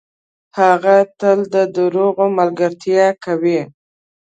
[0.59, 3.59] هغه تل ده دروغو ملګرتیا کوي.